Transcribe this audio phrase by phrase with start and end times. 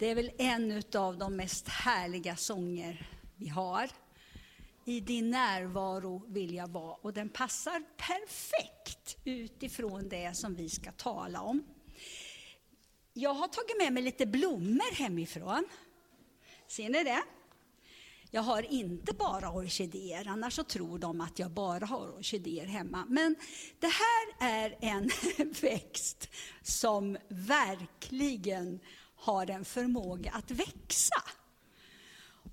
[0.00, 3.90] Det är väl en av de mest härliga sånger vi har.
[4.84, 6.94] I din närvaro vill jag vara.
[6.94, 11.64] Och den passar perfekt utifrån det som vi ska tala om.
[13.12, 15.64] Jag har tagit med mig lite blommor hemifrån.
[16.68, 17.22] Ser ni det?
[18.30, 23.04] Jag har inte bara orkidéer, annars så tror de att jag bara har orkidéer hemma.
[23.08, 23.36] Men
[23.80, 25.10] det här är en
[25.62, 26.28] växt
[26.62, 28.80] som verkligen
[29.20, 31.22] har en förmåga att växa.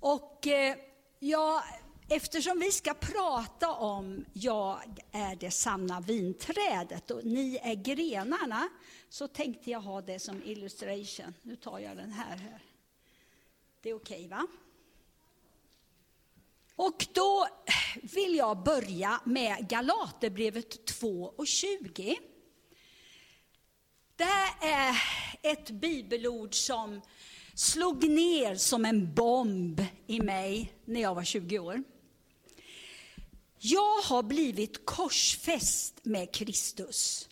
[0.00, 0.76] Och eh,
[1.18, 1.64] ja,
[2.08, 4.80] eftersom vi ska prata om jag
[5.12, 8.68] är det sanna vinträdet och ni är grenarna,
[9.08, 11.34] så tänkte jag ha det som illustration.
[11.42, 12.36] Nu tar jag den här.
[12.36, 12.62] här.
[13.80, 14.46] Det är okej okay, va?
[16.76, 17.48] Och då
[18.02, 22.18] vill jag börja med Galaterbrevet 2 och 20.
[24.16, 25.02] Det här är
[25.50, 27.00] ett bibelord som
[27.54, 31.82] slog ner som en bomb i mig när jag var 20 år.
[33.58, 37.28] Jag har blivit korsfäst med Kristus.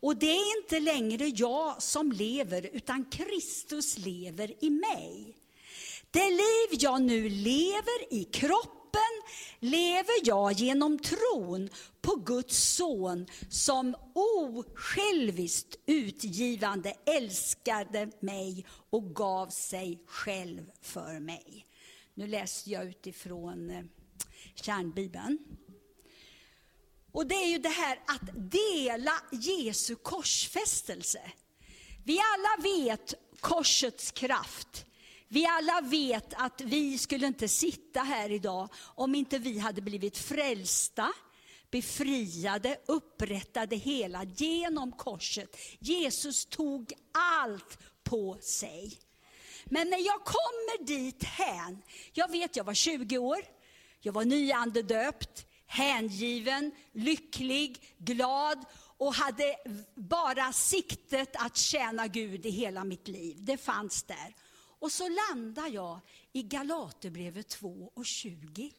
[0.00, 5.36] Och det är inte längre jag som lever, utan Kristus lever i mig.
[6.10, 8.83] Det liv jag nu lever i kroppen
[9.60, 11.68] lever jag genom tron
[12.00, 21.66] på Guds son som osjälviskt utgivande älskade mig och gav sig själv för mig.
[22.14, 23.84] Nu läser jag utifrån eh,
[24.54, 25.38] kärnbibeln.
[27.12, 31.20] Och det är ju det här att dela Jesu korsfästelse.
[32.04, 34.86] Vi alla vet korsets kraft.
[35.34, 40.18] Vi alla vet att vi skulle inte sitta här idag om inte vi hade blivit
[40.18, 41.12] frälsta,
[41.70, 45.56] befriade, upprättade hela genom korset.
[45.78, 48.98] Jesus tog allt på sig.
[49.64, 53.38] Men när jag kommer dit hän, jag vet jag var 20 år,
[54.00, 58.64] jag var nyandedöpt, hängiven, lycklig, glad
[58.96, 59.56] och hade
[59.94, 63.36] bara siktet att tjäna Gud i hela mitt liv.
[63.38, 64.34] Det fanns där.
[64.84, 66.00] Och så landar jag
[66.32, 68.72] i Galaterbrevet 2 och 20.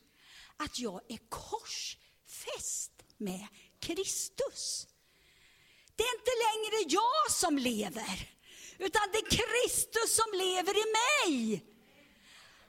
[0.58, 3.48] Att jag är korsfäst med
[3.80, 4.88] Kristus.
[5.96, 8.30] Det är inte längre jag som lever,
[8.78, 11.66] utan det är Kristus som lever i mig.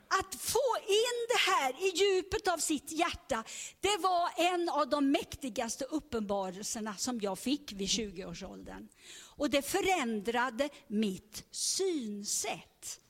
[0.08, 3.44] Att få in det här i djupet av sitt hjärta,
[3.80, 8.88] det var en av de mäktigaste uppenbarelserna som jag fick vid 20-årsåldern.
[9.18, 13.00] Och det förändrade mitt synsätt.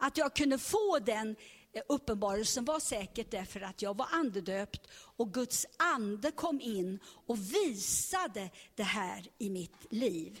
[0.00, 1.36] Att jag kunde få den
[1.72, 7.38] eh, uppenbarelsen var säkert därför att jag var andedöpt och Guds ande kom in och
[7.38, 10.40] visade det här i mitt liv.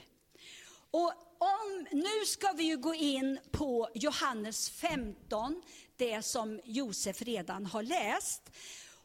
[0.90, 5.62] Och om, nu ska vi ju gå in på Johannes 15,
[5.96, 8.42] det som Josef redan har läst.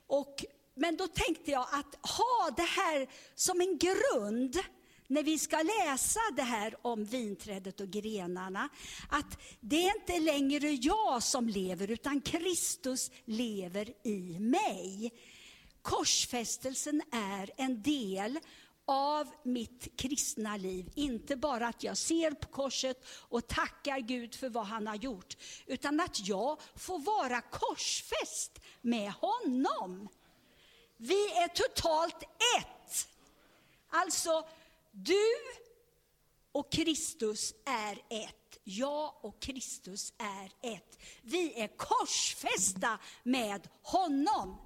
[0.08, 4.60] Och, men då tänkte jag att ha det här som en grund
[5.08, 8.70] när vi ska läsa det här om vinträdet och grenarna,
[9.10, 15.12] att det är inte längre jag som lever, utan Kristus lever i mig.
[15.82, 18.40] Korsfästelsen är en del
[18.86, 20.92] av mitt kristna liv.
[20.96, 25.38] Inte bara att jag ser på korset och tackar Gud för vad han har gjort,
[25.66, 30.10] utan att jag får vara korsfäst med honom.
[30.98, 32.24] Vi är totalt
[32.58, 33.08] ett.
[33.90, 34.48] Alltså,
[34.96, 35.26] du
[36.52, 38.58] och Kristus är ett.
[38.64, 41.00] Jag och Kristus är ett.
[41.22, 44.58] Vi är korsfästa med honom.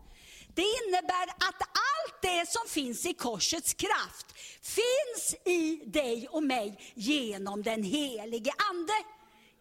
[0.55, 4.25] Det innebär att allt det som finns i korsets kraft
[4.61, 8.93] finns i dig och mig genom den helige Ande.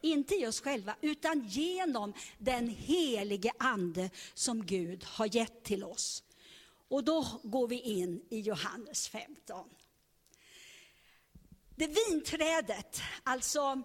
[0.00, 6.22] Inte i oss själva, utan genom den helige Ande som Gud har gett till oss.
[6.88, 9.68] Och då går vi in i Johannes 15.
[11.78, 13.82] Det vinträdet, alltså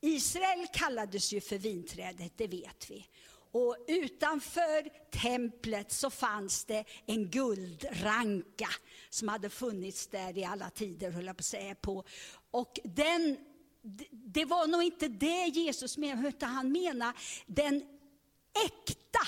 [0.00, 3.06] Israel kallades ju för vinträdet, det vet vi.
[3.52, 8.68] Och utanför templet så fanns det en guldranka
[9.10, 11.74] som hade funnits där i alla tider, höll jag på att säga.
[11.74, 12.04] På.
[12.50, 13.36] Och den,
[14.10, 17.82] det var nog inte det Jesus menade, utan han menade den
[18.64, 19.26] äkta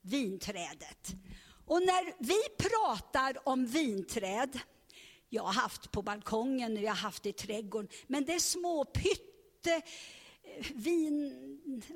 [0.00, 1.08] vinträdet.
[1.66, 4.58] Och när vi pratar om vinträd,
[5.30, 7.88] jag har haft på balkongen och jag har haft i trädgården.
[8.06, 9.82] Men det är små pytte
[10.42, 11.94] eh, vinranker.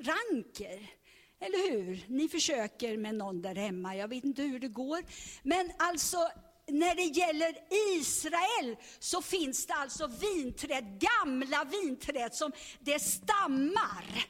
[1.39, 2.05] Eller hur?
[2.07, 5.05] Ni försöker med någon där hemma, jag vet inte hur det går.
[5.43, 6.29] Men alltså,
[6.67, 7.57] när det gäller
[7.97, 14.25] Israel så finns det alltså vinträd, gamla vinträd som det stammar.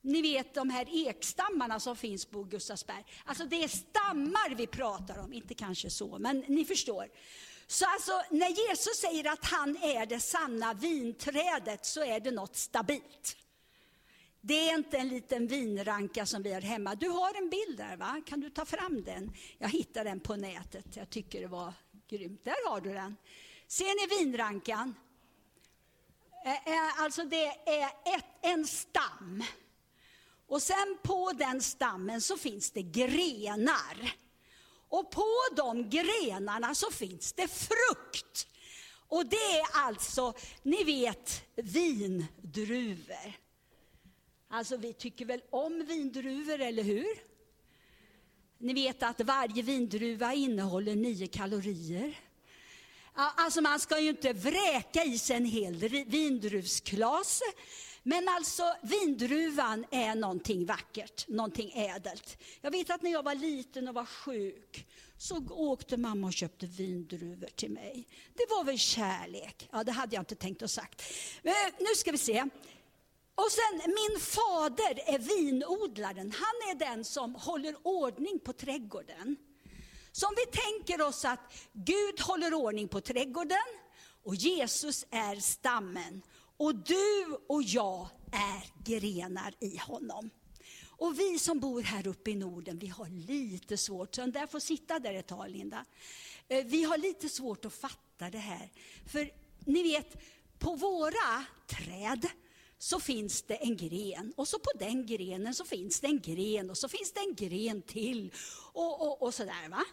[0.00, 3.04] Ni vet de här ekstammarna som finns på Gustavsberg.
[3.24, 7.08] Alltså det är stammar vi pratar om, inte kanske så, men ni förstår.
[7.66, 12.56] Så alltså när Jesus säger att han är det sanna vinträdet så är det något
[12.56, 13.36] stabilt.
[14.40, 16.94] Det är inte en liten vinranka som vi har hemma.
[16.94, 18.22] Du har en bild där va?
[18.26, 19.32] Kan du ta fram den?
[19.58, 20.96] Jag hittade den på nätet.
[20.96, 21.72] Jag tycker det var
[22.08, 22.44] grymt.
[22.44, 23.16] Där har du den.
[23.68, 24.94] Ser ni vinrankan?
[26.98, 27.84] Alltså det är
[28.16, 29.44] ett, en stam.
[30.46, 34.23] Och sen på den stammen så finns det grenar.
[34.94, 35.26] Och på
[35.56, 38.46] de grenarna så finns det frukt.
[39.08, 43.32] Och det är alltså, ni vet, vindruvor.
[44.48, 47.22] Alltså vi tycker väl om vindruvor, eller hur?
[48.58, 52.18] Ni vet att varje vindruva innehåller nio kalorier.
[53.14, 55.74] Alltså man ska ju inte vräka i sig en hel
[56.06, 57.44] vindruvsklase
[58.06, 62.38] men alltså vindruvan är någonting vackert, någonting ädelt.
[62.60, 64.86] Jag vet att när jag var liten och var sjuk
[65.18, 68.08] så åkte mamma och köpte vindruvor till mig.
[68.34, 69.68] Det var väl kärlek?
[69.72, 71.02] Ja, det hade jag inte tänkt att sagt.
[71.42, 72.44] Men nu ska vi se.
[73.34, 76.32] Och sen min fader är vinodlaren.
[76.32, 79.36] Han är den som håller ordning på trädgården.
[80.12, 83.66] Så om vi tänker oss att Gud håller ordning på trädgården
[84.24, 86.22] och Jesus är stammen
[86.56, 90.30] och du och jag är grenar i honom.
[90.96, 94.46] Och vi som bor här uppe i Norden, vi har lite svårt, så den där
[94.46, 95.84] får sitta där ett tag Linda.
[96.48, 98.70] Eh, vi har lite svårt att fatta det här.
[99.06, 99.30] För
[99.64, 100.16] ni vet,
[100.58, 102.26] på våra träd
[102.78, 106.70] så finns det en gren och så på den grenen så finns det en gren
[106.70, 108.32] och så finns det en gren till
[108.72, 109.68] och, och, och sådär.
[109.68, 109.84] Va?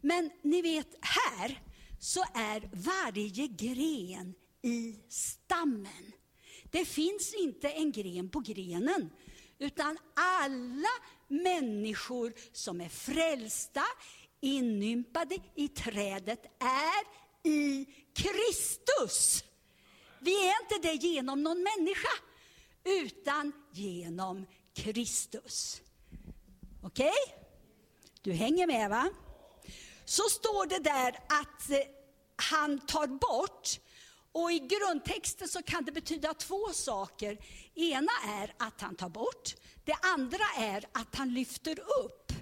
[0.00, 1.62] Men ni vet, här
[1.98, 6.12] så är varje gren i stammen.
[6.70, 9.10] Det finns inte en gren på grenen,
[9.58, 10.88] utan alla
[11.28, 13.84] människor som är frälsta,
[14.40, 19.44] inympade i trädet, är i Kristus.
[20.18, 22.12] Vi är inte det genom någon människa,
[22.84, 25.80] utan genom Kristus.
[26.82, 27.08] Okej?
[27.08, 27.42] Okay?
[28.22, 29.10] Du hänger med va?
[30.04, 31.78] Så står det där att eh,
[32.36, 33.68] han tar bort
[34.32, 37.38] och i grundtexten så kan det betyda två saker.
[37.74, 42.32] Ena är att han tar bort, det andra är att han lyfter upp.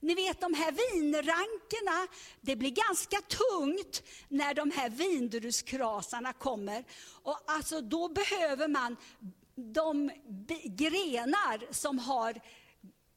[0.00, 6.84] Ni vet de här vinrankerna, det blir ganska tungt när de här vindruskrasarna kommer.
[7.22, 8.96] Och alltså då behöver man
[9.54, 10.10] de
[10.64, 12.40] grenar som har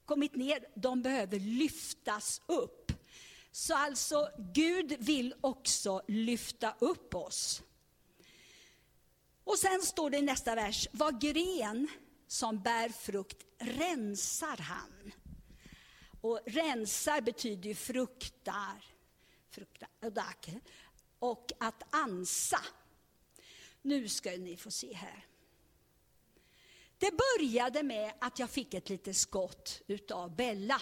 [0.06, 2.92] kommit ner, de behöver lyftas upp.
[3.52, 7.62] Så alltså Gud vill också lyfta upp oss.
[9.51, 11.88] Och sen står det i nästa vers, vad gren
[12.27, 15.12] som bär frukt rensar han.
[16.21, 18.86] Och rensar betyder ju fruktar,
[19.50, 19.89] fruktar
[21.19, 22.59] och att ansa.
[23.81, 25.25] Nu ska ni få se här.
[26.98, 30.81] Det började med att jag fick ett litet skott utav Bella.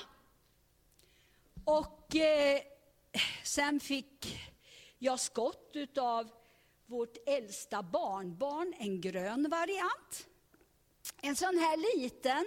[1.66, 2.62] Och eh,
[3.44, 4.40] sen fick
[4.98, 6.39] jag skott utav
[6.90, 10.28] vårt äldsta barnbarn, en grön variant.
[11.22, 12.46] En sån här liten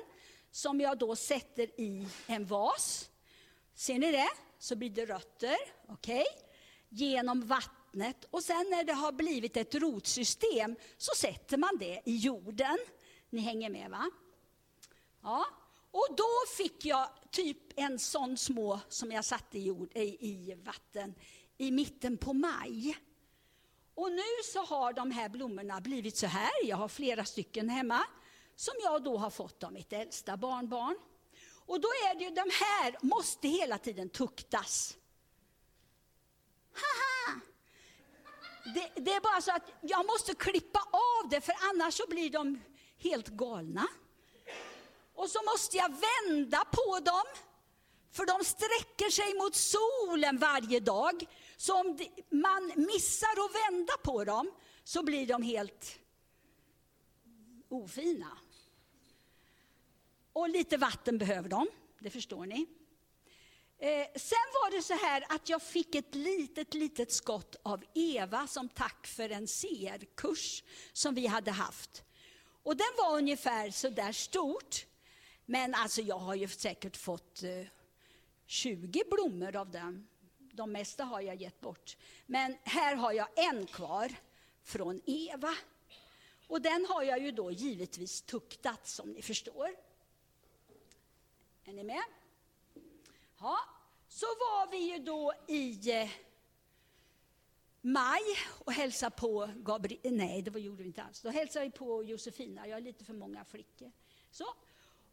[0.51, 3.11] som jag då sätter i en vas.
[3.75, 4.29] Ser ni det?
[4.59, 5.57] Så blir det rötter,
[5.89, 6.21] okej?
[6.21, 6.25] Okay?
[6.89, 12.17] Genom vattnet och sen när det har blivit ett rotsystem så sätter man det i
[12.17, 12.79] jorden.
[13.31, 14.11] Ni hänger med va?
[15.23, 15.47] Ja,
[15.91, 20.55] och då fick jag typ en sån små som jag satte i, jord, i, i
[20.55, 21.15] vatten
[21.59, 22.97] i mitten på maj.
[23.95, 26.51] Och nu så har de här blommorna blivit så här.
[26.65, 28.05] Jag har flera stycken hemma
[28.57, 30.97] som jag då har fått av mitt äldsta barnbarn.
[31.67, 34.97] Och då är det ju, de här måste hela tiden tuktas.
[36.73, 37.41] Haha!
[38.75, 42.31] Det, det, är bara så att jag måste klippa av det för annars så blir
[42.31, 42.61] de
[42.99, 43.89] helt galna.
[45.15, 47.25] Och så måste jag vända på dem,
[48.13, 51.27] för de sträcker sig mot solen varje dag.
[51.63, 51.99] Så om
[52.31, 54.51] man missar att vända på dem
[54.85, 55.99] så blir de helt
[57.69, 58.39] ofina.
[60.33, 62.67] Och lite vatten behöver de, det förstår ni.
[63.79, 68.47] Eh, sen var det så här att jag fick ett litet, litet skott av Eva
[68.47, 72.05] som tack för en CR-kurs som vi hade haft.
[72.63, 74.87] Och den var ungefär så där stort.
[75.47, 77.67] Men alltså jag har ju säkert fått eh,
[78.47, 80.09] 20 blommor av den
[80.55, 81.97] de mesta har jag gett bort.
[82.27, 84.13] Men här har jag en kvar
[84.63, 85.55] från Eva.
[86.47, 89.77] Och den har jag ju då givetvis tuktat som ni förstår.
[91.65, 92.03] Är ni med?
[93.41, 93.59] Ja,
[94.09, 96.11] så var vi ju då i eh,
[97.81, 98.23] maj
[98.65, 100.17] och hälsade på Gabriel.
[100.17, 101.21] Nej, det gjorde vi inte alls.
[101.21, 102.69] Då hälsade vi på Josefina.
[102.69, 103.93] Jag har lite för många flickor.
[104.31, 104.45] Så.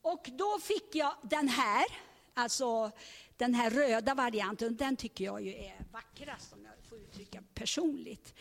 [0.01, 1.85] Och då fick jag den här,
[2.33, 2.91] alltså
[3.39, 4.75] den här röda varianten.
[4.75, 8.33] Den tycker jag ju är vackrast om jag får uttrycka personligt.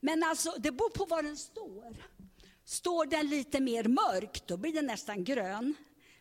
[0.00, 1.96] Men alltså, det beror på var den står.
[2.64, 5.74] Står den lite mer mörkt då blir den nästan grön.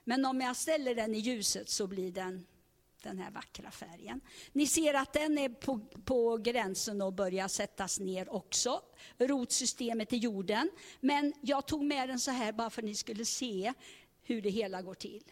[0.03, 2.45] Men om jag ställer den i ljuset så blir den
[3.03, 4.21] den här vackra färgen.
[4.51, 8.81] Ni ser att den är på, på gränsen att börja sättas ner också,
[9.17, 10.69] rotsystemet i jorden.
[10.99, 13.73] Men jag tog med den så här bara för att ni skulle se
[14.23, 15.23] hur det hela går till.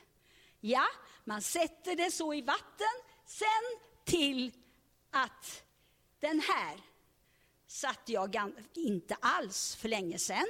[0.60, 0.86] Ja,
[1.30, 2.96] man sätter det så i vatten,
[3.26, 4.52] sen till
[5.12, 5.64] att
[6.20, 6.78] den här
[7.68, 10.46] satte jag inte alls för länge sedan,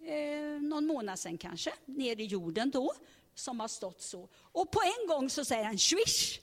[0.00, 2.94] eh, någon månad sedan kanske, ner i jorden då
[3.34, 4.28] som har stått så.
[4.34, 6.40] Och på en gång så säger den swish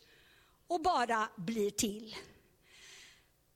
[0.67, 2.15] och bara blir till.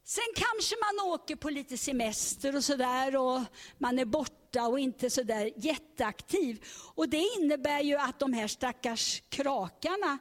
[0.04, 3.42] Sen kanske man åker på lite semester och sådär och
[3.78, 6.66] man är borta och inte sådär jätteaktiv.
[6.96, 10.18] Och det innebär ju att de här stackars krakarna,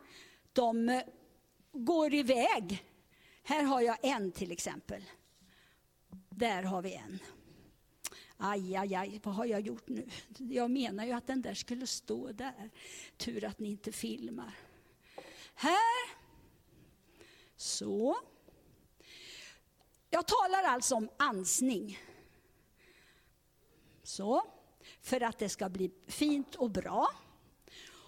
[0.52, 1.02] de eh,
[1.72, 2.84] går iväg.
[3.42, 5.04] Här har jag en till exempel.
[6.30, 7.18] Där har vi en.
[8.36, 10.08] Aj, aj, aj, vad har jag gjort nu?
[10.38, 12.70] Jag menar ju att den där skulle stå där.
[13.16, 14.54] Tur att ni inte filmar.
[15.54, 16.24] Här.
[17.56, 18.16] Så.
[20.10, 21.98] Jag talar alltså om ansning.
[24.04, 24.42] Så.
[25.00, 27.08] För att det ska bli fint och bra.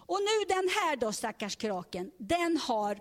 [0.07, 3.01] Och nu den här då, stackars kraken, den har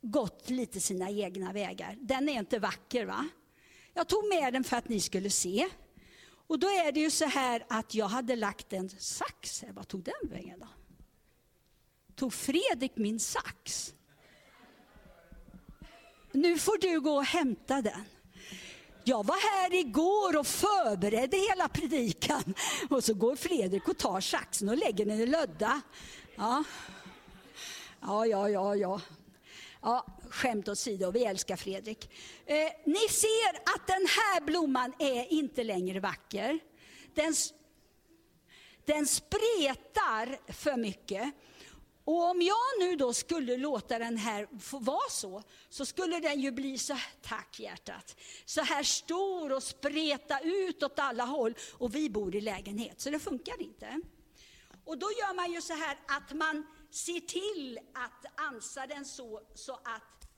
[0.00, 1.96] gått lite sina egna vägar.
[2.00, 3.28] Den är inte vacker va?
[3.94, 5.68] Jag tog med den för att ni skulle se.
[6.46, 9.72] Och då är det ju så här att jag hade lagt en sax här.
[9.72, 10.68] Vad tog den vägen då?
[12.14, 13.94] Tog Fredrik min sax?
[16.32, 18.04] Nu får du gå och hämta den.
[19.08, 22.54] Jag var här igår och förberedde hela predikan.
[22.90, 25.80] Och så går Fredrik och tar saxen och lägger den i lödda.
[26.36, 26.64] Ja,
[28.00, 28.76] ja, ja, ja.
[28.76, 29.00] ja.
[29.82, 32.10] ja skämt åsido, vi älskar Fredrik.
[32.46, 36.58] Eh, ni ser att den här blomman är inte längre vacker.
[37.14, 37.34] Den,
[38.84, 41.34] den spretar för mycket.
[42.06, 46.40] Och om jag nu då skulle låta den här få vara så, så skulle den
[46.40, 51.54] ju bli så, tack hjärtat, så här stor och spreta ut åt alla håll.
[51.72, 54.00] Och vi bor i lägenhet, så det funkar inte.
[54.84, 59.40] Och då gör man ju så här att man ser till att ansa den så,
[59.54, 60.28] så att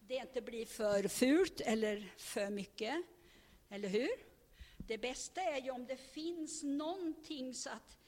[0.00, 2.96] det inte blir för fult eller för mycket.
[3.68, 4.10] Eller hur?
[4.76, 7.98] Det bästa är ju om det finns någonting så att...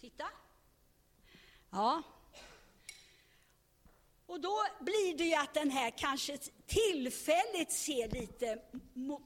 [0.00, 0.26] Titta!
[1.70, 2.02] Ja.
[4.26, 8.62] Och då blir det ju att den här kanske tillfälligt ser lite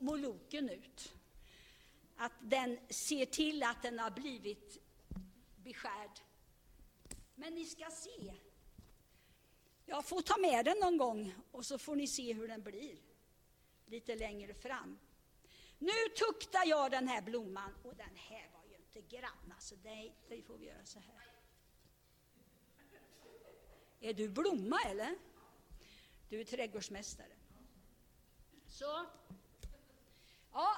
[0.01, 1.15] moloken ut.
[2.17, 4.79] Att den ser till att den har blivit
[5.57, 6.21] beskärd.
[7.35, 8.35] Men ni ska se
[9.87, 12.97] jag får ta med den någon gång och så får ni se hur den blir
[13.87, 14.99] lite längre fram.
[15.79, 20.13] Nu tuktar jag den här blomman och den här var ju inte grann, alltså det,
[20.29, 21.34] det får vi göra så här.
[24.04, 25.14] Är du blomma eller?
[26.28, 27.32] Du är trädgårdsmästare.
[28.68, 29.06] Så.
[30.52, 30.76] Ja,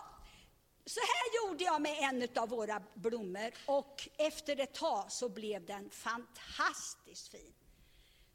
[0.84, 5.66] så här gjorde jag med en av våra blommor och efter ett tag så blev
[5.66, 7.54] den fantastiskt fin.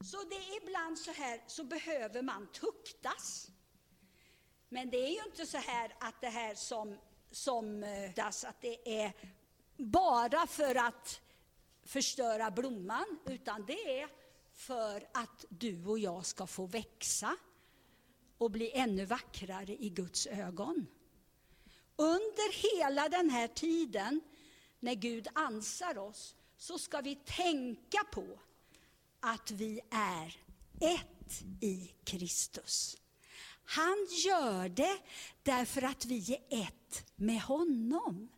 [0.03, 3.51] Så det är ibland så här, så behöver man tuktas.
[4.69, 6.97] Men det är ju inte så här att det här som,
[7.31, 9.13] som eh, att det är
[9.77, 11.21] bara för att
[11.83, 14.20] förstöra blomman, utan det är
[14.61, 17.37] för att du och jag ska få växa
[18.37, 20.87] och bli ännu vackrare i Guds ögon.
[21.95, 24.21] Under hela den här tiden,
[24.79, 28.39] när Gud ansar oss, så ska vi tänka på
[29.19, 30.35] att vi är
[30.79, 32.97] ett i Kristus.
[33.63, 34.97] Han gör det
[35.43, 38.29] därför att vi är ett med honom.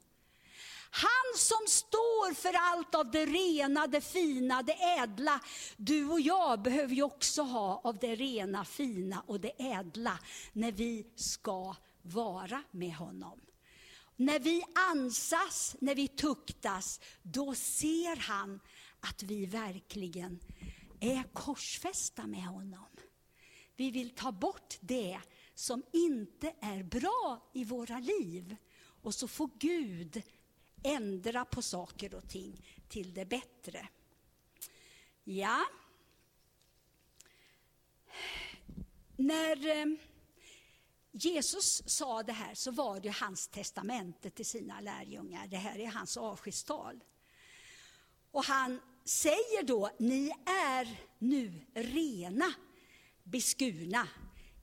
[0.95, 5.39] Han som står för allt av det rena, det fina, det ädla.
[5.77, 10.19] Du och jag behöver ju också ha av det rena, fina och det ädla
[10.53, 13.41] när vi ska vara med honom.
[14.15, 18.59] När vi ansas, när vi tuktas, då ser han
[18.99, 20.39] att vi verkligen
[20.99, 22.89] är korsfästa med honom.
[23.75, 25.19] Vi vill ta bort det
[25.55, 28.55] som inte är bra i våra liv.
[29.01, 30.21] Och så får Gud
[30.83, 33.87] ändra på saker och ting till det bättre.
[35.23, 35.65] Ja.
[39.15, 39.85] När eh,
[41.11, 45.47] Jesus sa det här så var det hans testamente till sina lärjungar.
[45.47, 47.03] Det här är hans avskedstal.
[48.31, 52.53] Och han säger då, ni är nu rena,
[53.23, 54.07] beskurna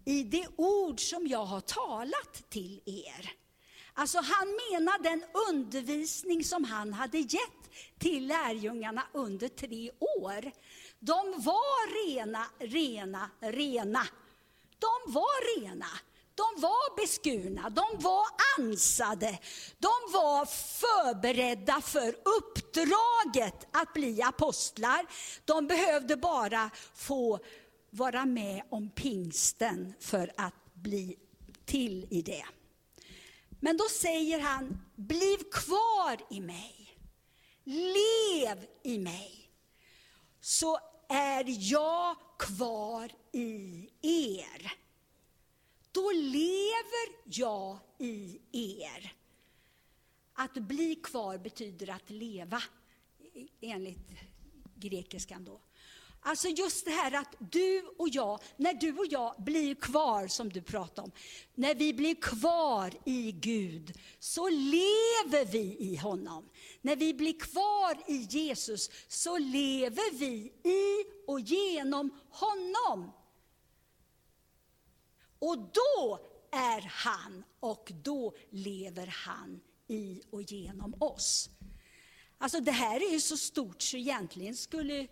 [0.05, 3.33] i det ord som jag har talat till er.
[3.94, 10.52] Alltså han menar den undervisning som han hade gett till lärjungarna under tre år.
[10.99, 14.06] De var rena, rena, rena.
[14.78, 15.87] De var rena.
[16.35, 18.26] De var beskurna, de var
[18.59, 19.38] ansade,
[19.78, 20.47] de var
[20.80, 25.06] förberedda för uppdraget att bli apostlar.
[25.44, 27.38] De behövde bara få
[27.90, 31.16] vara med om pingsten för att bli
[31.64, 32.44] till i det.
[33.61, 36.99] Men då säger han, bliv kvar i mig.
[37.64, 39.50] Lev i mig.
[40.40, 44.73] Så är jag kvar i er.
[45.93, 49.14] Då lever jag i er.
[50.33, 52.62] Att bli kvar betyder att leva,
[53.61, 54.11] enligt
[54.75, 55.61] grekiskan då.
[56.23, 60.49] Alltså just det här att du och jag, när du och jag blir kvar, som
[60.49, 61.12] du pratade om,
[61.55, 66.49] när vi blir kvar i Gud, så lever vi i honom.
[66.83, 73.12] När vi blir kvar i Jesus, så lever vi i och genom honom.
[75.39, 76.19] Och då
[76.53, 81.50] är han och då lever han i och genom oss.
[82.39, 85.09] Alltså det här är ju så stort så egentligen skulle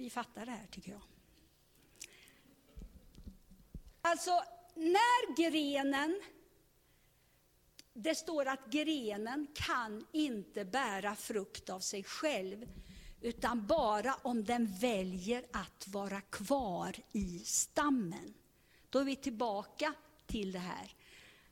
[0.00, 1.02] vi fattar det här tycker jag.
[4.00, 4.30] Alltså
[4.74, 6.20] när grenen,
[7.92, 12.68] det står att grenen kan inte bära frukt av sig själv
[13.20, 18.34] utan bara om den väljer att vara kvar i stammen.
[18.90, 19.94] Då är vi tillbaka
[20.26, 20.94] till det här,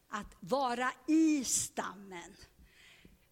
[0.08, 2.36] att vara i stammen.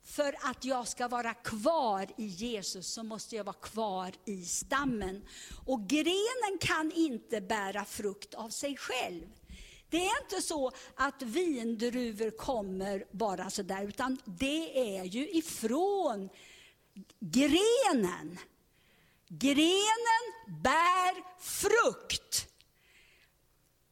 [0.06, 5.24] För att jag ska vara kvar i Jesus så måste jag vara kvar i stammen.
[5.64, 9.26] Och grenen kan inte bära frukt av sig själv.
[9.90, 16.28] Det är inte så att vindruvor kommer bara sådär, utan det är ju ifrån
[17.20, 18.38] grenen.
[19.28, 20.24] Grenen
[20.62, 22.48] bär frukt.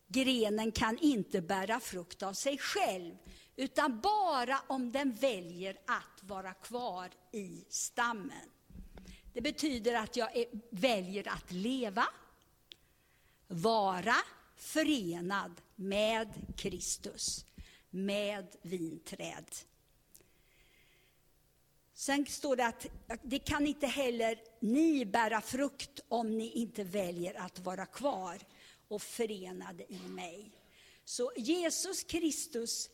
[0.08, 3.14] Grenen kan inte bära frukt av sig själv,
[3.56, 8.50] utan bara om den väljer att vara kvar i stammen.
[9.32, 12.06] Det betyder att jag är, väljer att leva,
[13.46, 14.16] vara
[14.56, 17.46] förenad med Kristus,
[17.90, 19.44] med vinträd.
[21.94, 22.86] Sen står det att
[23.22, 28.38] det kan inte heller ni bära frukt om ni inte väljer att vara kvar
[28.88, 30.50] och förenade i mig.
[31.04, 32.90] Så Jesus Kristus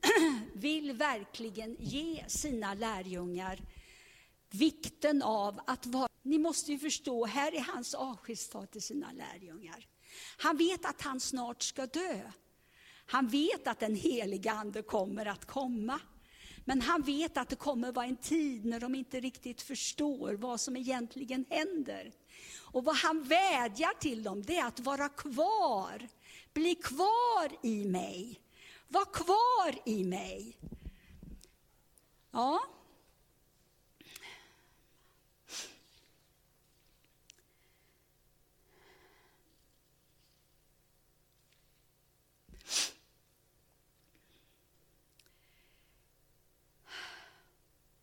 [0.54, 3.60] vill verkligen ge sina lärjungar
[4.50, 6.08] vikten av att vara...
[6.22, 9.86] Ni måste ju förstå, här är hans avskedstal till sina lärjungar.
[10.36, 12.20] Han vet att han snart ska dö.
[13.06, 16.00] Han vet att den heliga Ande kommer att komma.
[16.64, 20.60] Men han vet att det kommer vara en tid när de inte riktigt förstår vad
[20.60, 22.12] som egentligen händer.
[22.58, 26.08] Och vad han vädjar till dem, det är att vara kvar.
[26.52, 28.40] Bli kvar i mig.
[28.88, 30.56] Var kvar i mig.
[32.30, 32.60] Ja.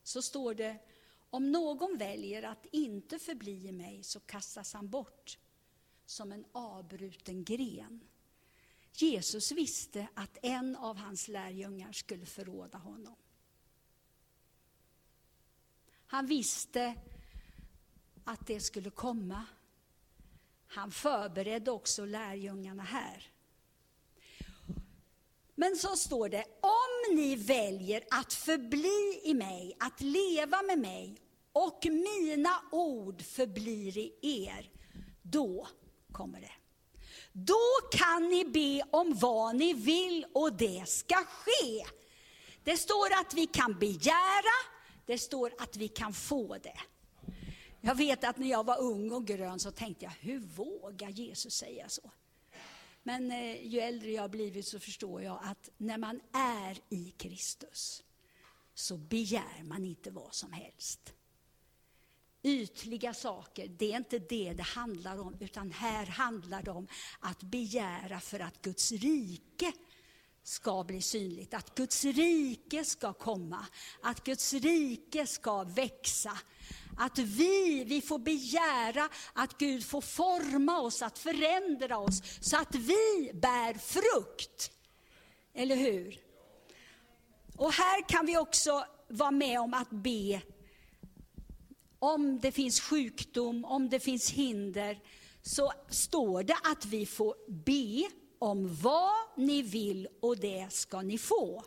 [0.03, 0.77] Så står det,
[1.29, 5.37] om någon väljer att inte förbli i mig så kastas han bort
[6.05, 8.01] som en avbruten gren.
[9.01, 13.15] Jesus visste att en av hans lärjungar skulle förråda honom.
[16.07, 16.95] Han visste
[18.23, 19.45] att det skulle komma.
[20.67, 23.31] Han förberedde också lärjungarna här.
[25.55, 31.21] Men så står det, om ni väljer att förbli i mig, att leva med mig
[31.51, 34.71] och mina ord förblir i er,
[35.21, 35.67] då
[36.11, 36.58] kommer det.
[37.31, 41.85] Då kan ni be om vad ni vill och det ska ske.
[42.63, 44.71] Det står att vi kan begära,
[45.05, 46.79] det står att vi kan få det.
[47.81, 51.53] Jag vet att när jag var ung och grön så tänkte jag, hur vågar Jesus
[51.53, 52.11] säga så?
[53.03, 57.13] Men eh, ju äldre jag har blivit så förstår jag att när man är i
[57.17, 58.03] Kristus
[58.73, 61.13] så begär man inte vad som helst.
[62.43, 66.87] Ytliga saker, det är inte det det handlar om, utan här handlar det om
[67.19, 69.71] att begära för att Guds rike
[70.43, 73.65] ska bli synligt, att Guds rike ska komma,
[74.01, 76.37] att Guds rike ska växa.
[76.97, 82.75] Att vi, vi får begära att Gud får forma oss, att förändra oss, så att
[82.75, 84.71] vi bär frukt.
[85.53, 86.19] Eller hur?
[87.55, 90.41] Och här kan vi också vara med om att be
[91.99, 94.99] om det finns sjukdom, om det finns hinder,
[95.41, 98.09] så står det att vi får be
[98.39, 101.63] om vad ni vill och det ska ni få.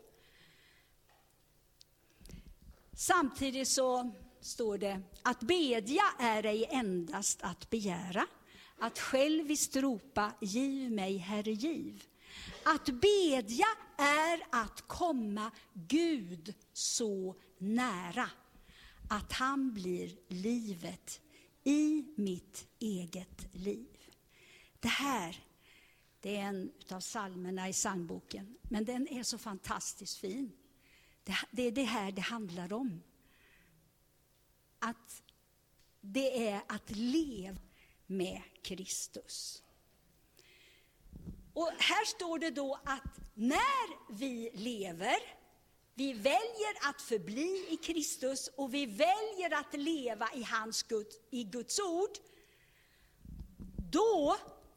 [2.97, 8.27] Samtidigt så står det att bedja är ej endast att begära,
[8.79, 12.05] att själviskt ropa giv mig Herre giv.
[12.64, 13.66] Att bedja
[13.97, 18.31] är att komma Gud så nära
[19.12, 21.20] att han blir livet
[21.64, 23.98] i mitt eget liv.
[24.81, 25.44] Det här
[26.20, 30.53] det är en av psalmerna i psalmboken, men den är så fantastiskt fin.
[31.25, 33.03] Det, det är det här det handlar om.
[34.79, 35.22] Att
[36.01, 37.61] det är att leva
[38.07, 39.62] med Kristus.
[41.53, 45.42] Och här står det då att när vi lever,
[45.95, 51.45] vi väljer att förbli i Kristus och vi väljer att leva i, hans Gud, i
[51.45, 52.11] Guds ord,
[53.93, 54.37] då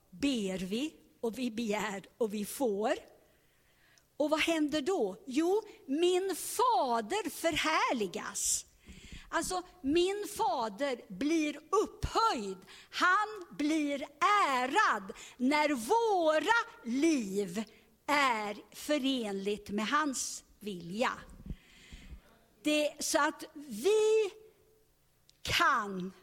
[0.10, 2.94] ber vi och vi begär och vi får.
[4.18, 5.24] Och vad händer då?
[5.26, 8.66] Jo, min fader förhärligas.
[9.30, 12.58] Alltså, min fader blir upphöjd,
[12.90, 14.08] han blir
[14.50, 17.64] ärad när våra liv
[18.08, 21.12] är förenligt med hans vilja.
[22.64, 24.32] Det, så att vi
[25.42, 26.14] kan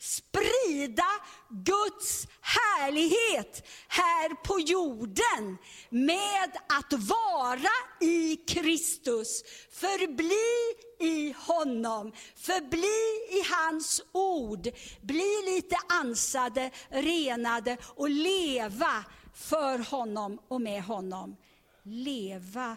[0.00, 1.06] sprida
[1.48, 5.58] Guds härlighet här på jorden
[5.90, 14.68] med att vara i Kristus, förbli i honom, förbli i hans ord,
[15.00, 21.36] bli lite ansade, renade och leva för honom och med honom.
[21.82, 22.76] Leva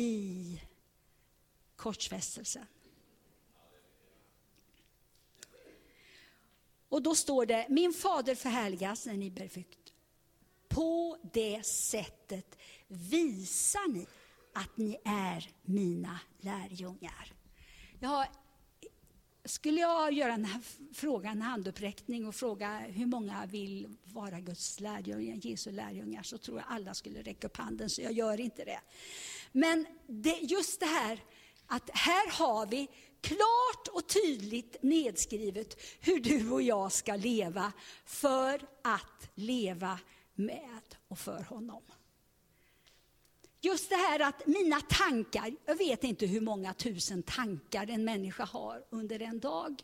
[0.00, 0.60] i
[1.76, 2.66] korsfästelsen.
[6.88, 9.92] Och då står det, min fader förhärligas när ni bär frukt.
[10.68, 12.58] På det sättet
[12.88, 14.06] visar ni
[14.52, 17.32] att ni är mina lärjungar.
[18.00, 18.26] Jag,
[19.44, 20.60] skulle jag göra den här
[20.94, 26.58] frågan, en handuppräckning och fråga hur många vill vara Guds lärjungar, Jesu lärjungar, så tror
[26.58, 28.80] jag alla skulle räcka upp handen, så jag gör inte det.
[29.52, 31.24] Men det, just det här
[31.66, 32.88] att här har vi
[33.20, 37.72] klart och tydligt nedskrivet hur du och jag ska leva
[38.04, 39.98] för att leva
[40.34, 41.82] med och för honom.
[43.60, 48.44] Just det här att mina tankar, jag vet inte hur många tusen tankar en människa
[48.44, 49.82] har under en dag.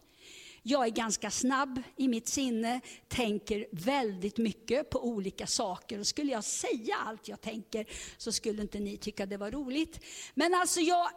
[0.69, 5.99] Jag är ganska snabb i mitt sinne, tänker väldigt mycket på olika saker.
[5.99, 10.01] Och skulle jag säga allt jag tänker så skulle inte ni tycka det var roligt.
[10.35, 11.11] Men alltså jag,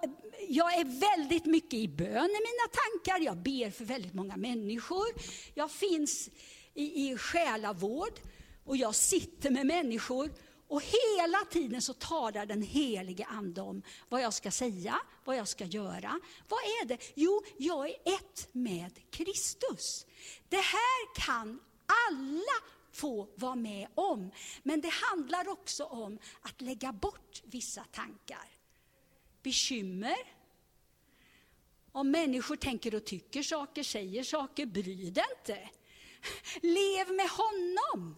[0.49, 0.83] jag är
[1.17, 3.25] väldigt mycket i bön i mina tankar.
[3.25, 5.07] Jag ber för väldigt många människor.
[5.53, 6.29] Jag finns
[6.73, 8.19] i, i själavård
[8.65, 10.29] och jag sitter med människor
[10.69, 15.47] och hela tiden så talar den helige Ande om vad jag ska säga, vad jag
[15.47, 16.19] ska göra.
[16.47, 16.97] Vad är det?
[17.15, 20.05] Jo, jag är ett med Kristus.
[20.49, 24.31] Det här kan alla få vara med om.
[24.63, 28.49] Men det handlar också om att lägga bort vissa tankar.
[29.43, 30.17] Bekymmer.
[31.91, 35.69] Om människor tänker och tycker saker, säger saker, bry dig inte.
[36.61, 38.15] Lev med honom.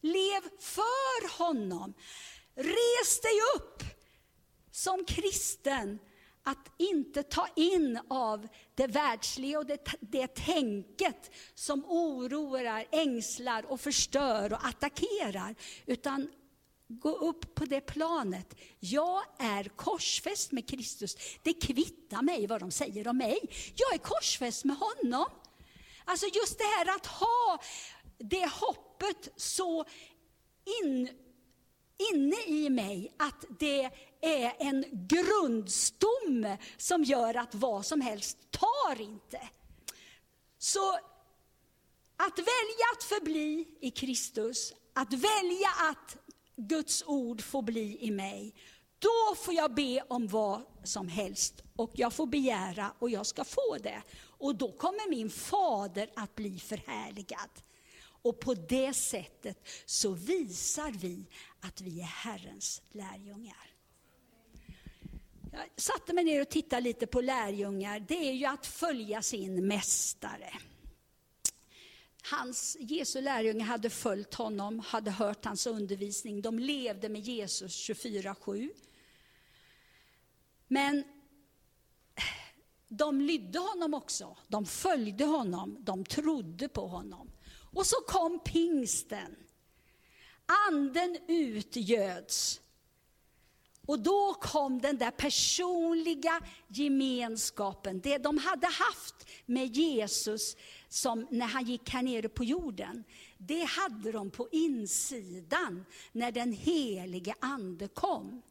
[0.00, 1.94] Lev för honom.
[2.54, 3.82] Res dig upp
[4.70, 5.98] som kristen
[6.42, 13.80] att inte ta in av det världsliga och det, det tänket som oroar, ängslar och
[13.80, 15.54] förstör och attackerar.
[15.86, 16.30] Utan
[16.88, 18.54] gå upp på det planet.
[18.80, 21.16] Jag är korsfäst med Kristus.
[21.42, 23.38] Det kvittar mig vad de säger om mig.
[23.74, 25.26] Jag är korsfäst med honom.
[26.08, 27.62] Alltså just det här att ha
[28.18, 29.84] det hoppet så
[30.82, 31.08] in,
[32.12, 33.90] inne i mig att det
[34.20, 39.48] är en grundstomme som gör att vad som helst tar inte.
[40.58, 40.92] Så
[42.16, 46.16] Att välja att förbli i Kristus, att välja att
[46.56, 48.54] Guds ord får bli i mig,
[48.98, 53.44] då får jag be om vad som helst och jag får begära och jag ska
[53.44, 54.02] få det.
[54.38, 57.50] Och då kommer min fader att bli förhärligad.
[58.22, 61.26] Och på det sättet så visar vi
[61.60, 63.70] att vi är Herrens lärjungar.
[65.52, 68.00] Jag satte mig ner och tittade lite på lärjungar.
[68.00, 70.52] Det är ju att följa sin mästare.
[72.30, 76.42] Hans, Jesu lärjungar hade följt honom, hade hört hans undervisning.
[76.42, 78.70] De levde med Jesus 24-7.
[80.68, 81.04] Men
[82.88, 84.36] de lydde honom också.
[84.48, 87.30] De följde honom, de trodde på honom.
[87.72, 89.36] Och så kom pingsten.
[90.68, 92.60] Anden utgöds.
[93.86, 99.14] Och då kom den där personliga gemenskapen, det de hade haft
[99.46, 100.56] med Jesus
[100.88, 103.04] som när han gick här nere på jorden.
[103.38, 108.42] Det hade de på insidan när den helige ande kom.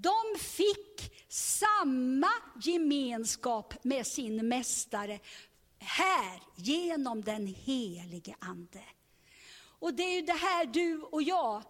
[0.00, 2.30] De fick samma
[2.62, 5.20] gemenskap med sin mästare
[5.78, 8.84] här genom den helige ande.
[9.62, 11.62] Och det är ju det här du och jag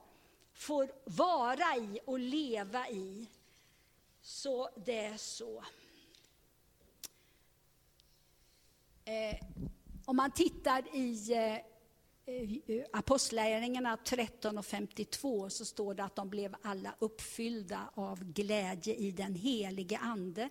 [0.55, 3.27] får vara i och leva i.
[4.23, 5.65] Så det är så.
[9.05, 9.37] Eh,
[10.05, 11.70] om man tittar i eh,
[12.31, 18.95] Eh, Apostlagärningarna 13 och 52 så står det att de blev alla uppfyllda av glädje
[18.95, 20.49] i den helige Ande.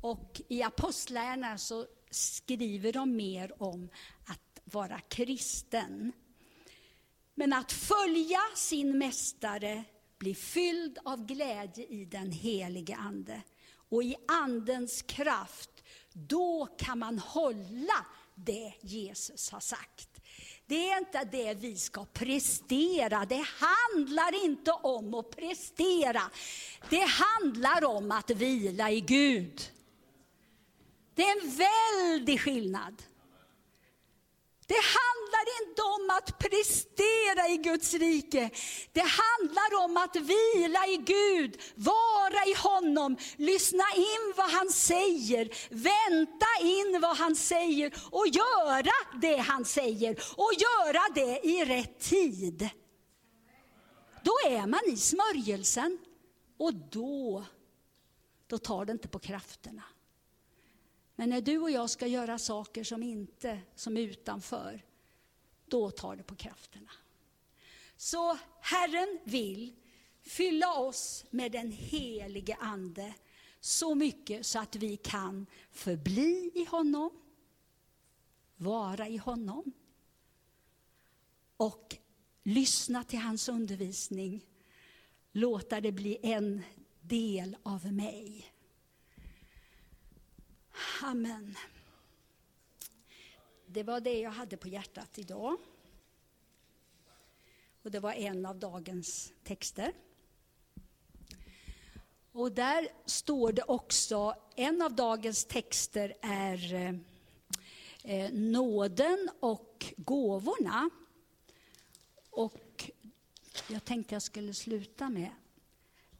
[0.00, 3.88] Och i Apostlagärningarna så skriver de mer om
[4.26, 6.12] att vara kristen.
[7.34, 9.84] Men att följa sin mästare,
[10.18, 13.42] bli fylld av glädje i den helige Ande.
[13.88, 15.70] Och i Andens kraft,
[16.12, 20.13] då kan man hålla det Jesus har sagt.
[20.66, 23.24] Det är inte det vi ska prestera.
[23.24, 26.22] Det handlar inte om att prestera.
[26.90, 29.70] Det handlar om att vila i Gud.
[31.14, 33.02] Det är en väldig skillnad.
[34.66, 34.80] Det
[35.44, 38.50] handlar inte om att prestera i Guds rike.
[38.92, 45.48] Det handlar om att vila i Gud, vara i honom, lyssna in vad han säger,
[45.70, 52.00] vänta in vad han säger och göra det han säger och göra det i rätt
[52.00, 52.68] tid.
[54.22, 55.98] Då är man i smörjelsen
[56.58, 57.44] och då,
[58.46, 59.82] då tar det inte på krafterna.
[61.16, 64.82] Men när du och jag ska göra saker som inte, som utanför,
[65.74, 66.90] då tar det på krafterna.
[67.96, 69.76] Så Herren vill
[70.20, 73.14] fylla oss med den helige Ande
[73.60, 77.10] så mycket så att vi kan förbli i honom,
[78.56, 79.72] vara i honom
[81.56, 81.96] och
[82.42, 84.46] lyssna till hans undervisning,
[85.32, 86.62] låta det bli en
[87.00, 88.52] del av mig.
[91.02, 91.56] Amen.
[93.74, 95.56] Det var det jag hade på hjärtat idag.
[97.82, 99.92] Och det var en av dagens texter.
[102.32, 106.94] Och där står det också, en av dagens texter är eh,
[108.04, 110.90] eh, nåden och gåvorna.
[112.30, 112.90] Och
[113.68, 115.30] jag tänkte jag skulle sluta med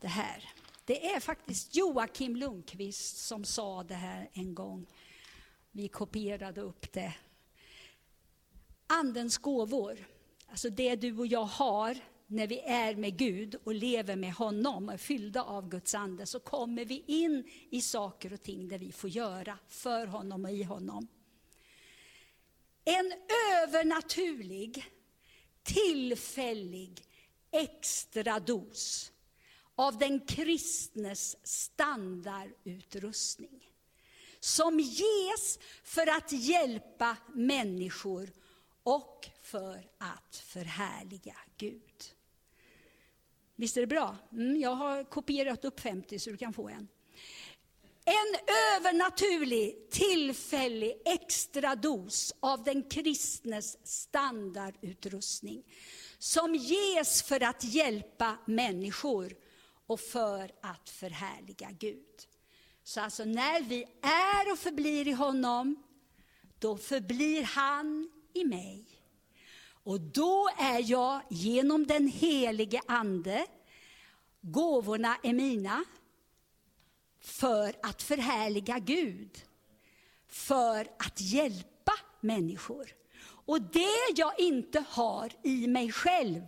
[0.01, 0.53] det här.
[0.85, 4.87] Det är faktiskt Joakim Lundqvist som sa det här en gång.
[5.71, 7.14] Vi kopierade upp det.
[8.94, 10.07] Andens gåvor,
[10.46, 14.88] alltså det du och jag har när vi är med Gud och lever med honom
[14.88, 18.78] och är fyllda av Guds ande, så kommer vi in i saker och ting där
[18.78, 21.09] vi får göra för honom och i honom.
[22.85, 23.12] En
[23.52, 24.85] övernaturlig,
[25.62, 27.02] tillfällig
[27.50, 29.12] extra dos
[29.74, 33.70] av den kristnes standardutrustning.
[34.40, 38.30] Som ges för att hjälpa människor
[38.85, 42.05] och för att förhärliga Gud.
[43.57, 44.16] Visst är det bra?
[44.33, 46.88] Mm, jag har kopierat upp 50 så du kan få en.
[48.07, 55.62] En övernaturlig, tillfällig extra dos av den kristnes standardutrustning
[56.18, 59.37] som ges för att hjälpa människor
[59.87, 62.27] och för att förhärliga Gud.
[62.83, 65.83] Så alltså när vi är och förblir i honom,
[66.59, 68.85] då förblir han i mig.
[69.85, 73.47] Och då är jag genom den helige Ande,
[74.40, 75.85] gåvorna är mina,
[77.20, 79.44] för att förhärliga Gud.
[80.29, 82.94] För att hjälpa människor.
[83.47, 86.42] och det jag inte har i mig själv,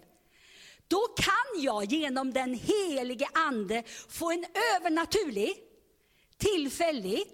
[0.89, 4.45] då kan jag genom den helige Ande få en
[4.75, 5.57] övernaturlig,
[6.37, 7.25] tillfällig,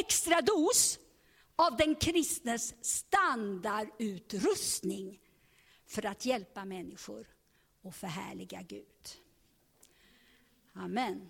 [0.00, 0.98] extra dos
[1.60, 5.20] av den kristnes standardutrustning
[5.86, 7.26] för att hjälpa människor
[7.82, 9.08] och förhärliga Gud.
[10.72, 11.28] Amen.